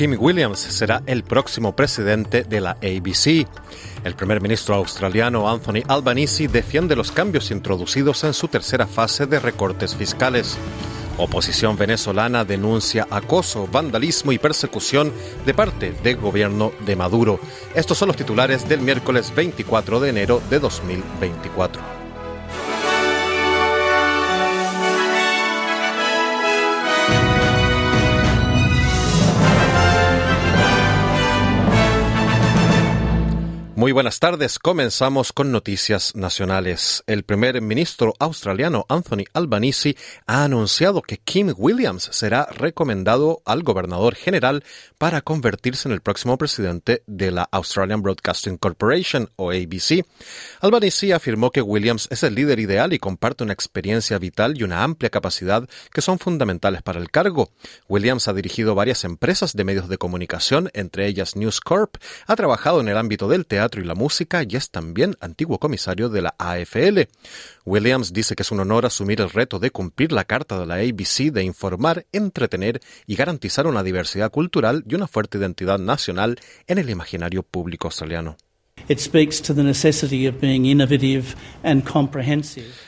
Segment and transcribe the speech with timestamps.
[0.00, 3.46] Kim Williams será el próximo presidente de la ABC.
[4.02, 9.38] El primer ministro australiano Anthony Albanese defiende los cambios introducidos en su tercera fase de
[9.38, 10.56] recortes fiscales.
[11.18, 15.12] Oposición venezolana denuncia acoso, vandalismo y persecución
[15.44, 17.38] de parte del gobierno de Maduro.
[17.74, 21.99] Estos son los titulares del miércoles 24 de enero de 2024.
[33.80, 34.58] Muy buenas tardes.
[34.58, 37.02] Comenzamos con noticias nacionales.
[37.06, 39.96] El primer ministro australiano Anthony Albanese
[40.26, 44.64] ha anunciado que Kim Williams será recomendado al gobernador general
[44.98, 50.04] para convertirse en el próximo presidente de la Australian Broadcasting Corporation o ABC.
[50.60, 54.84] Albanese afirmó que Williams es el líder ideal y comparte una experiencia vital y una
[54.84, 57.48] amplia capacidad que son fundamentales para el cargo.
[57.88, 61.96] Williams ha dirigido varias empresas de medios de comunicación, entre ellas News Corp,
[62.26, 66.08] ha trabajado en el ámbito del teatro y la música y es también antiguo comisario
[66.08, 67.08] de la AFL.
[67.64, 70.76] Williams dice que es un honor asumir el reto de cumplir la carta de la
[70.76, 76.78] ABC de informar, entretener y garantizar una diversidad cultural y una fuerte identidad nacional en
[76.78, 78.36] el imaginario público australiano.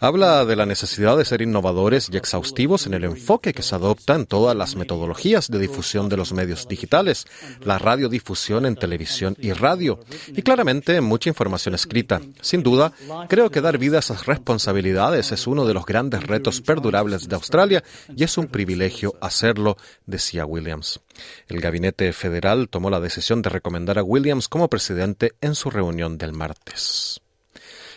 [0.00, 4.14] Habla de la necesidad de ser innovadores y exhaustivos en el enfoque que se adopta
[4.14, 7.26] en todas las metodologías de difusión de los medios digitales,
[7.62, 12.20] la radiodifusión en televisión y radio, y claramente mucha información escrita.
[12.40, 12.92] Sin duda,
[13.28, 17.34] creo que dar vida a esas responsabilidades es uno de los grandes retos perdurables de
[17.34, 17.84] Australia
[18.14, 21.00] y es un privilegio hacerlo, decía Williams.
[21.48, 26.18] El gabinete federal tomó la decisión de recomendar a Williams como presidente en su reunión
[26.18, 27.20] del martes.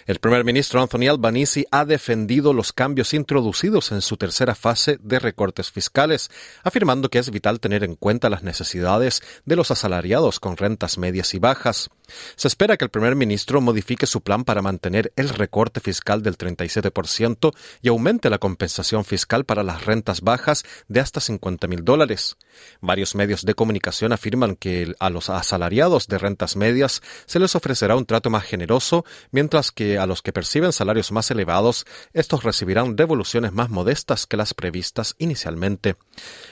[0.07, 5.19] El primer ministro Anthony Albanese ha defendido los cambios introducidos en su tercera fase de
[5.19, 6.31] recortes fiscales,
[6.63, 11.33] afirmando que es vital tener en cuenta las necesidades de los asalariados con rentas medias
[11.33, 11.89] y bajas.
[12.37, 16.37] Se espera que el primer ministro modifique su plan para mantener el recorte fiscal del
[16.37, 22.37] 37% y aumente la compensación fiscal para las rentas bajas de hasta 50 mil dólares.
[22.79, 27.97] Varios medios de comunicación afirman que a los asalariados de rentas medias se les ofrecerá
[27.97, 32.95] un trato más generoso, mientras que a los que perciben salarios más elevados, estos recibirán
[32.95, 35.95] devoluciones más modestas que las previstas inicialmente.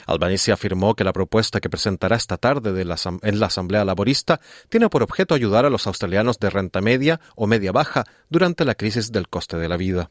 [0.06, 5.02] Albanese afirmó que la propuesta que presentará esta tarde en la Asamblea Laborista tiene por
[5.02, 9.28] objeto ayudar a los australianos de renta media o media baja durante la crisis del
[9.28, 10.10] coste de la vida.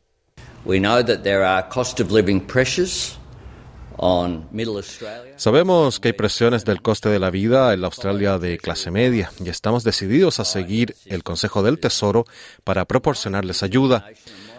[5.37, 9.31] Sabemos que hay presiones del coste de la vida en la Australia de clase media
[9.43, 12.25] y estamos decididos a seguir el Consejo del Tesoro
[12.63, 14.07] para proporcionarles ayuda.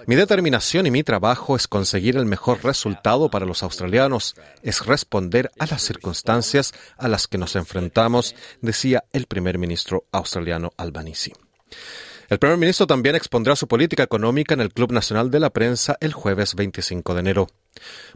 [0.07, 5.51] Mi determinación y mi trabajo es conseguir el mejor resultado para los australianos, es responder
[5.59, 11.33] a las circunstancias a las que nos enfrentamos, decía el primer ministro australiano Albanese.
[12.29, 15.97] El primer ministro también expondrá su política económica en el Club Nacional de la Prensa
[16.01, 17.49] el jueves 25 de enero.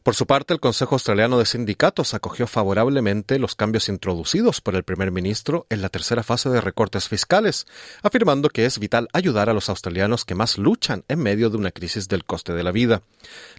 [0.02, 4.84] Por su parte, el Consejo Australiano de Sindicatos acogió favorablemente los cambios introducidos por el
[4.84, 7.66] primer ministro en la tercera fase de recortes fiscales,
[8.02, 11.70] afirmando que es vital ayudar a los australianos que más luchan en medio de una
[11.70, 13.02] crisis del coste de la vida.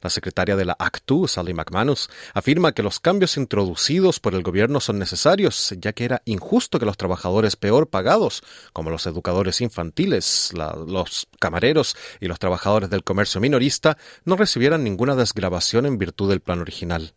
[0.02, 4.80] La secretaria de la ACTU, Sally McManus, afirma que los cambios introducidos por el gobierno
[4.80, 10.54] son necesarios, ya que era injusto que los trabajadores peor pagados, como los educadores infantiles,
[10.88, 16.42] los camareros y los trabajadores del comercio minorista, no recibieran ninguna desgrabación en virtud del
[16.42, 17.14] plan original.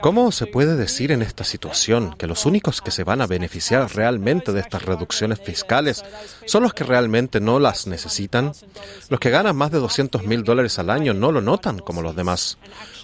[0.00, 3.94] ¿Cómo se puede decir en esta situación que los únicos que se van a beneficiar
[3.94, 6.04] realmente de estas reducciones fiscales
[6.46, 8.52] son los que realmente no las necesitan?
[9.08, 12.16] Los que ganan más de 200 mil dólares al año no lo notan como los
[12.16, 12.58] demás.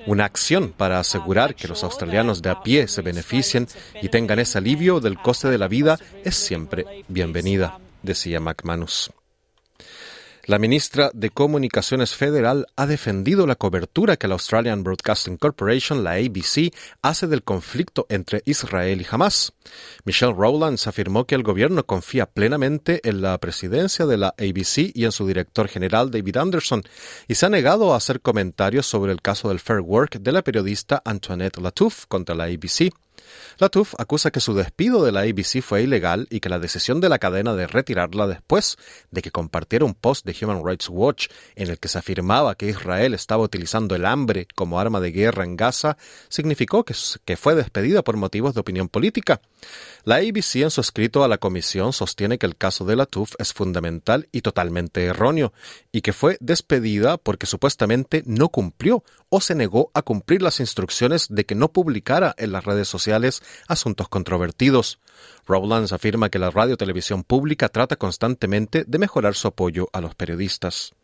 [0.07, 3.69] Una acción para asegurar que los australianos de a pie se beneficien
[4.03, 9.13] y tengan ese alivio del coste de la vida es siempre bienvenida, decía McManus.
[10.47, 16.13] La ministra de Comunicaciones Federal ha defendido la cobertura que la Australian Broadcasting Corporation, la
[16.13, 16.73] ABC,
[17.03, 19.53] hace del conflicto entre Israel y Hamas.
[20.05, 25.05] Michelle Rowlands afirmó que el gobierno confía plenamente en la presidencia de la ABC y
[25.05, 26.83] en su director general David Anderson,
[27.29, 30.43] y se ha negado a hacer comentarios sobre el caso del Fair Work de la
[30.43, 32.91] periodista Antoinette Latouf contra la ABC.
[33.59, 37.09] Latuf acusa que su despido de la ABC fue ilegal y que la decisión de
[37.09, 38.79] la cadena de retirarla después
[39.11, 42.69] de que compartiera un post de Human Rights Watch en el que se afirmaba que
[42.69, 45.97] Israel estaba utilizando el hambre como arma de guerra en Gaza
[46.29, 46.95] significó que,
[47.37, 49.41] fue despedida por motivos de opinión política.
[50.05, 53.53] La ABC en su escrito a la comisión sostiene que el caso de Latuf es
[53.53, 55.53] fundamental y totalmente erróneo
[55.93, 61.27] y que fue despedida porque supuestamente no cumplió o se negó a cumplir las instrucciones
[61.29, 63.10] de que no publicara en las redes sociales
[63.69, 64.99] asuntos controvertidos.
[65.47, 70.15] Rowlands afirma que la radio televisión pública trata constantemente de mejorar su apoyo a los
[70.15, 70.95] periodistas.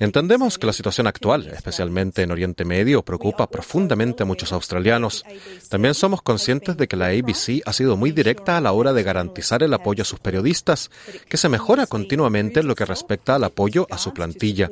[0.00, 5.24] Entendemos que la situación actual, especialmente en Oriente Medio, preocupa profundamente a muchos australianos.
[5.70, 9.02] También somos conscientes de que la ABC ha sido muy directa a la hora de
[9.02, 10.90] garantizar el apoyo a sus periodistas,
[11.28, 14.70] que se mejora continuamente en lo que respecta al apoyo a su plantilla,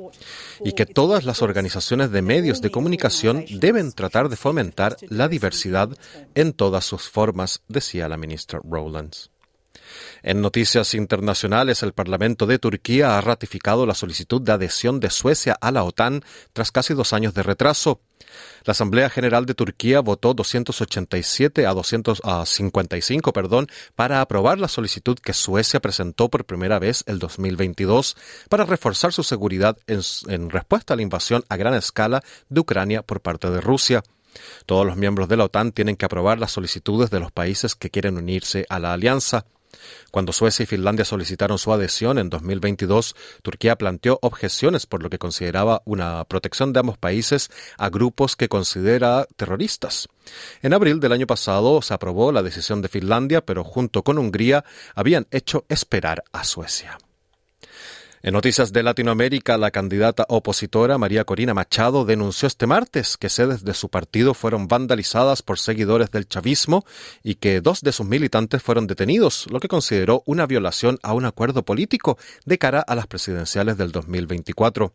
[0.63, 5.89] y que todas las organizaciones de medios de comunicación deben tratar de fomentar la diversidad
[6.35, 9.31] en todas sus formas, decía la ministra Rowlands.
[10.23, 15.57] En noticias internacionales, el Parlamento de Turquía ha ratificado la solicitud de adhesión de Suecia
[15.61, 18.01] a la OTAN tras casi dos años de retraso.
[18.65, 25.33] La Asamblea General de Turquía votó 287 a 255 perdón, para aprobar la solicitud que
[25.33, 28.17] Suecia presentó por primera vez el 2022
[28.49, 33.03] para reforzar su seguridad en, en respuesta a la invasión a gran escala de Ucrania
[33.03, 34.03] por parte de Rusia.
[34.67, 37.91] Todos los miembros de la OTAN tienen que aprobar las solicitudes de los países que
[37.91, 39.47] quieren unirse a la alianza.
[40.11, 45.19] Cuando Suecia y Finlandia solicitaron su adhesión en 2022, Turquía planteó objeciones por lo que
[45.19, 50.09] consideraba una protección de ambos países a grupos que considera terroristas.
[50.63, 54.65] En abril del año pasado se aprobó la decisión de Finlandia, pero junto con Hungría
[54.95, 56.99] habían hecho esperar a Suecia.
[58.27, 63.65] En noticias de Latinoamérica, la candidata opositora María Corina Machado denunció este martes que sedes
[63.65, 66.85] de su partido fueron vandalizadas por seguidores del chavismo
[67.23, 71.25] y que dos de sus militantes fueron detenidos, lo que consideró una violación a un
[71.25, 74.93] acuerdo político de cara a las presidenciales del 2024.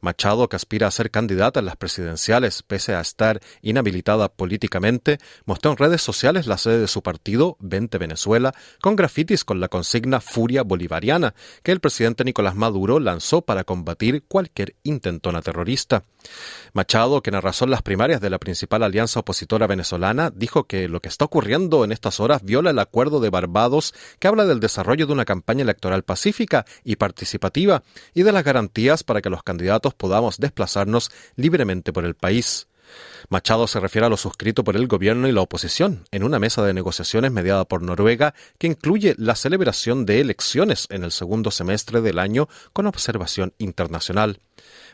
[0.00, 5.72] Machado, que aspira a ser candidata en las presidenciales pese a estar inhabilitada políticamente, mostró
[5.72, 10.20] en redes sociales la sede de su partido, 20 Venezuela, con grafitis con la consigna
[10.20, 16.04] Furia Bolivariana, que el presidente Nicolás Maduro lanzó para combatir cualquier intentona terrorista.
[16.72, 21.08] Machado, quien arrasó las primarias de la principal alianza opositora venezolana, dijo que lo que
[21.08, 25.12] está ocurriendo en estas horas viola el acuerdo de Barbados que habla del desarrollo de
[25.12, 27.82] una campaña electoral pacífica y participativa
[28.14, 32.69] y de las garantías para que los candidatos podamos desplazarnos libremente por el país.
[33.28, 36.64] Machado se refiere a lo suscrito por el gobierno y la oposición en una mesa
[36.64, 42.00] de negociaciones mediada por Noruega que incluye la celebración de elecciones en el segundo semestre
[42.00, 44.40] del año con observación internacional.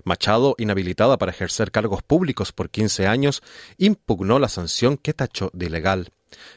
[0.04, 3.42] Machado, inhabilitada para ejercer cargos públicos por 15 años,
[3.78, 6.12] impugnó la sanción que tachó de ilegal.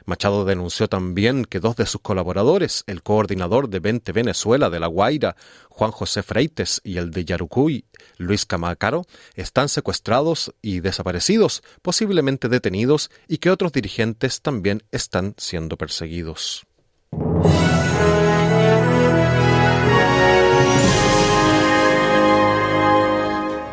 [0.05, 4.87] Machado denunció también que dos de sus colaboradores, el coordinador de 20 Venezuela de La
[4.87, 5.35] Guaira,
[5.69, 7.85] Juan José Freites, y el de Yarucuy,
[8.17, 9.05] Luis Camacaro,
[9.35, 16.65] están secuestrados y desaparecidos, posiblemente detenidos, y que otros dirigentes también están siendo perseguidos.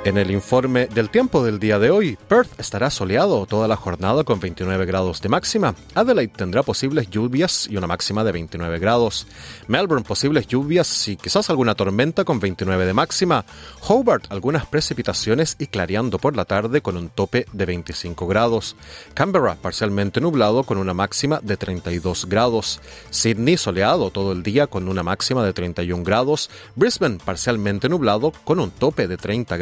[0.06, 4.22] En el informe del tiempo del día de hoy, Perth estará soleado toda la jornada
[4.22, 5.74] con 29 grados de máxima.
[5.96, 9.26] Adelaide tendrá posibles lluvias y una máxima de 29 grados.
[9.66, 13.44] Melbourne posibles lluvias y quizás alguna tormenta con 29 de máxima.
[13.88, 18.76] Hobart algunas precipitaciones y clareando por la tarde con un tope de 25 grados.
[19.12, 22.80] Canberra parcialmente nublado con una máxima de 32 grados.
[23.10, 26.48] Sydney soleado todo el día con una máxima de 31 grados.
[26.76, 29.56] Brisbane parcialmente nublado con un tope de 30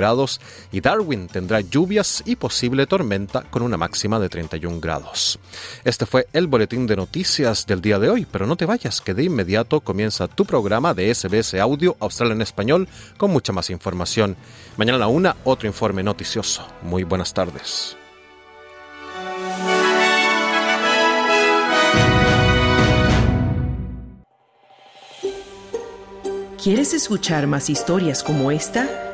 [0.72, 5.38] y Darwin tendrá lluvias y posible tormenta con una máxima de 31 grados.
[5.84, 9.14] Este fue el boletín de noticias del día de hoy, pero no te vayas, que
[9.14, 14.36] de inmediato comienza tu programa de SBS Audio Australia en Español con mucha más información.
[14.76, 16.66] Mañana a la una, otro informe noticioso.
[16.82, 17.96] Muy buenas tardes.
[26.64, 29.13] ¿Quieres escuchar más historias como esta?